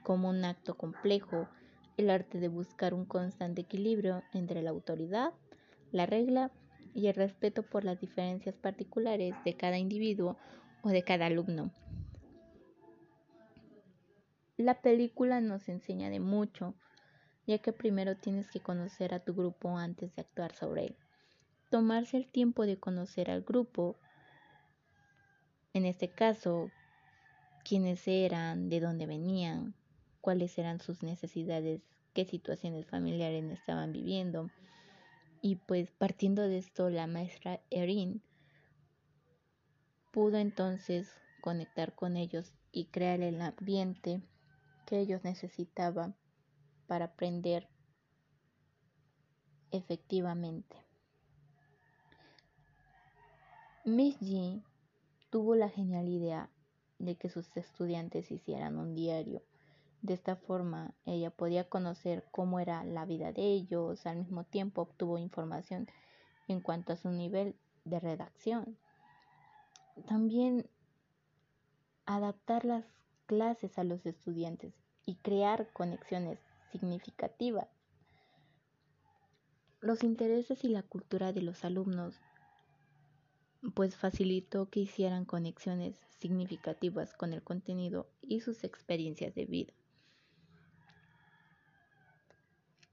como 0.03 0.27
un 0.27 0.43
acto 0.43 0.75
complejo, 0.75 1.47
el 1.95 2.09
arte 2.09 2.41
de 2.41 2.49
buscar 2.49 2.93
un 2.93 3.05
constante 3.05 3.61
equilibrio 3.61 4.21
entre 4.33 4.63
la 4.63 4.71
autoridad, 4.71 5.31
la 5.93 6.07
regla 6.07 6.51
y 6.93 7.07
el 7.07 7.15
respeto 7.15 7.63
por 7.63 7.85
las 7.85 8.01
diferencias 8.01 8.55
particulares 8.57 9.33
de 9.45 9.55
cada 9.55 9.77
individuo 9.77 10.35
o 10.83 10.89
de 10.89 11.03
cada 11.03 11.25
alumno. 11.25 11.71
La 14.57 14.81
película 14.81 15.41
nos 15.41 15.67
enseña 15.67 16.09
de 16.09 16.19
mucho, 16.19 16.75
ya 17.47 17.57
que 17.57 17.73
primero 17.73 18.17
tienes 18.17 18.51
que 18.51 18.59
conocer 18.59 19.13
a 19.13 19.19
tu 19.19 19.33
grupo 19.33 19.77
antes 19.77 20.15
de 20.15 20.21
actuar 20.21 20.53
sobre 20.53 20.85
él. 20.87 20.95
Tomarse 21.71 22.17
el 22.17 22.27
tiempo 22.27 22.65
de 22.65 22.77
conocer 22.77 23.31
al 23.31 23.41
grupo, 23.41 23.97
en 25.73 25.85
este 25.85 26.09
caso, 26.09 26.69
quiénes 27.63 28.07
eran, 28.07 28.69
de 28.69 28.79
dónde 28.79 29.07
venían, 29.07 29.73
cuáles 30.21 30.57
eran 30.59 30.79
sus 30.79 31.01
necesidades, 31.01 31.81
qué 32.13 32.25
situaciones 32.25 32.85
familiares 32.85 33.43
estaban 33.51 33.91
viviendo. 33.91 34.51
Y 35.41 35.55
pues 35.55 35.89
partiendo 35.91 36.43
de 36.43 36.59
esto, 36.59 36.89
la 36.89 37.07
maestra 37.07 37.59
Erin 37.71 38.21
pudo 40.13 40.37
entonces 40.37 41.11
conectar 41.41 41.95
con 41.95 42.17
ellos 42.17 42.53
y 42.71 42.85
crear 42.85 43.21
el 43.21 43.41
ambiente 43.41 44.21
que 44.85 44.99
ellos 44.99 45.23
necesitaban 45.23 46.15
para 46.85 47.05
aprender 47.05 47.67
efectivamente. 49.71 50.77
Miss 53.85 54.19
G 54.19 54.63
tuvo 55.31 55.55
la 55.55 55.67
genial 55.67 56.07
idea 56.07 56.51
de 56.99 57.15
que 57.15 57.29
sus 57.29 57.57
estudiantes 57.57 58.31
hicieran 58.31 58.77
un 58.77 58.93
diario. 58.93 59.41
De 60.03 60.13
esta 60.13 60.35
forma, 60.35 60.93
ella 61.05 61.31
podía 61.31 61.67
conocer 61.67 62.23
cómo 62.29 62.59
era 62.59 62.83
la 62.83 63.05
vida 63.05 63.31
de 63.31 63.41
ellos, 63.41 64.05
al 64.05 64.17
mismo 64.17 64.43
tiempo 64.43 64.83
obtuvo 64.83 65.17
información 65.17 65.87
en 66.47 66.61
cuanto 66.61 66.93
a 66.93 66.97
su 66.97 67.09
nivel 67.09 67.55
de 67.83 67.99
redacción. 67.99 68.77
También 70.07 70.67
adaptar 72.05 72.65
las 72.65 72.85
clases 73.25 73.77
a 73.77 73.83
los 73.83 74.05
estudiantes 74.05 74.73
y 75.05 75.15
crear 75.15 75.71
conexiones 75.71 76.39
significativas. 76.71 77.67
Los 79.79 80.03
intereses 80.03 80.63
y 80.63 80.69
la 80.69 80.83
cultura 80.83 81.33
de 81.33 81.41
los 81.41 81.63
alumnos 81.63 82.19
pues 83.75 83.95
facilitó 83.95 84.69
que 84.69 84.81
hicieran 84.81 85.25
conexiones 85.25 85.95
significativas 86.19 87.13
con 87.13 87.31
el 87.31 87.41
contenido 87.41 88.09
y 88.21 88.41
sus 88.41 88.63
experiencias 88.63 89.33
de 89.35 89.45
vida. 89.45 89.73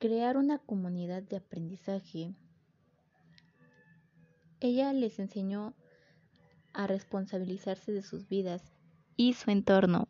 crear 0.00 0.38
una 0.38 0.58
comunidad 0.58 1.22
de 1.22 1.36
aprendizaje, 1.36 2.32
ella 4.60 4.94
les 4.94 5.18
enseñó 5.18 5.74
a 6.72 6.86
responsabilizarse 6.86 7.92
de 7.92 8.02
sus 8.02 8.28
vidas 8.28 8.62
y 9.16 9.34
su 9.34 9.50
entorno. 9.50 10.08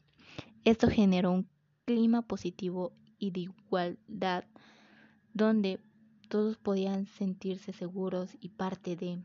Esto 0.65 0.89
generó 0.89 1.33
un 1.33 1.49
clima 1.85 2.23
positivo 2.23 2.93
y 3.19 3.31
de 3.31 3.41
igualdad 3.41 4.45
donde 5.33 5.81
todos 6.29 6.57
podían 6.59 7.07
sentirse 7.07 7.73
seguros 7.73 8.37
y 8.41 8.51
parte 8.51 8.97
de. 8.97 9.23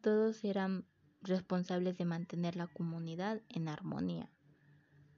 Todos 0.00 0.44
eran 0.44 0.84
responsables 1.22 1.96
de 1.98 2.04
mantener 2.04 2.56
la 2.56 2.66
comunidad 2.66 3.40
en 3.48 3.68
armonía. 3.68 4.30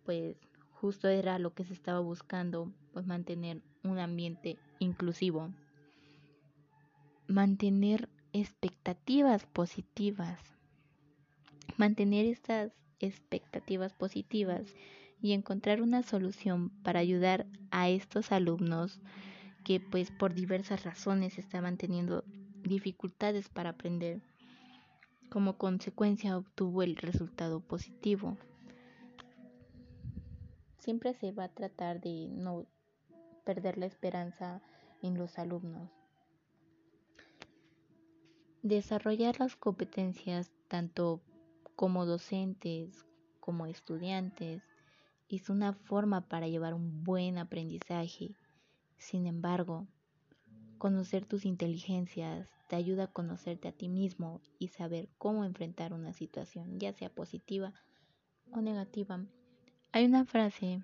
Pues 0.05 0.37
justo 0.71 1.09
era 1.09 1.39
lo 1.39 1.55
que 1.55 1.65
se 1.65 1.75
estaba 1.75 2.01
buscando, 2.01 2.73
pues 2.93 3.07
mantener 3.07 3.63
un 3.83 3.99
ambiente 3.99 4.59
inclusivo. 4.79 5.53
Mantener 7.27 8.09
expectativas 8.33 9.47
positivas. 9.47 10.41
Mantener 11.81 12.27
estas 12.27 12.73
expectativas 12.99 13.95
positivas 13.95 14.75
y 15.23 15.33
encontrar 15.33 15.81
una 15.81 16.03
solución 16.03 16.69
para 16.83 17.01
ayudar 17.01 17.47
a 17.71 17.89
estos 17.89 18.33
alumnos 18.33 19.01
que 19.65 19.81
pues 19.81 20.11
por 20.11 20.35
diversas 20.35 20.85
razones 20.85 21.39
estaban 21.39 21.79
teniendo 21.79 22.23
dificultades 22.63 23.49
para 23.49 23.71
aprender. 23.71 24.21
Como 25.31 25.57
consecuencia 25.57 26.37
obtuvo 26.37 26.83
el 26.83 26.97
resultado 26.97 27.61
positivo. 27.61 28.37
Siempre 30.81 31.15
se 31.15 31.33
va 31.33 31.45
a 31.45 31.55
tratar 31.55 32.03
de 32.03 32.29
no 32.29 32.67
perder 33.47 33.79
la 33.79 33.87
esperanza 33.87 34.61
en 35.01 35.17
los 35.17 35.39
alumnos. 35.39 35.89
Desarrollar 38.63 39.41
las 39.41 39.57
competencias 39.57 40.51
tanto 40.69 41.23
como 41.81 42.05
docentes 42.05 43.07
como 43.41 43.65
estudiantes 43.65 44.63
es 45.31 45.49
una 45.49 45.73
forma 45.73 46.29
para 46.29 46.47
llevar 46.47 46.75
un 46.75 47.05
buen 47.05 47.39
aprendizaje. 47.39 48.37
Sin 48.99 49.27
embargo, 49.27 49.87
conocer 50.77 51.25
tus 51.25 51.47
inteligencias 51.47 52.51
te 52.69 52.77
ayuda 52.77 53.05
a 53.05 53.11
conocerte 53.11 53.67
a 53.67 53.73
ti 53.73 53.89
mismo 53.89 54.43
y 54.59 54.69
saber 54.69 55.09
cómo 55.17 55.47
enfrentar 55.47 55.95
una 55.95 56.13
situación, 56.13 56.79
ya 56.79 56.93
sea 56.93 57.09
positiva 57.09 57.73
o 58.53 58.61
negativa. 58.61 59.25
Hay 59.93 60.05
una 60.05 60.27
frase 60.27 60.83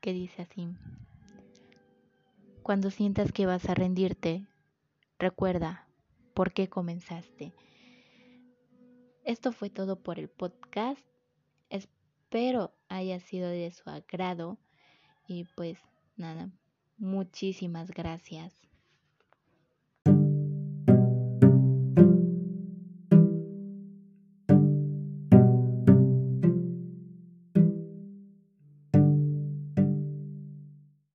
que 0.00 0.12
dice 0.12 0.42
así, 0.42 0.66
cuando 2.64 2.90
sientas 2.90 3.30
que 3.30 3.46
vas 3.46 3.68
a 3.68 3.74
rendirte, 3.74 4.48
recuerda 5.20 5.86
por 6.34 6.52
qué 6.52 6.68
comenzaste. 6.68 7.52
Esto 9.24 9.52
fue 9.52 9.70
todo 9.70 10.02
por 10.02 10.18
el 10.18 10.28
podcast. 10.28 11.00
Espero 11.70 12.74
haya 12.88 13.20
sido 13.20 13.48
de 13.48 13.70
su 13.70 13.88
agrado. 13.88 14.58
Y 15.28 15.44
pues 15.56 15.78
nada, 16.16 16.50
muchísimas 16.98 17.90
gracias. 17.90 18.61